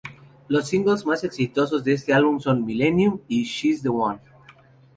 Los 0.47 0.67
singles 0.67 1.05
más 1.05 1.23
exitosos 1.23 1.83
de 1.83 1.93
este 1.93 2.11
álbum 2.11 2.39
son 2.39 2.65
"Millenium" 2.65 3.19
y 3.27 3.43
"She's 3.45 3.83
the 3.83 3.89
One". 3.89 4.19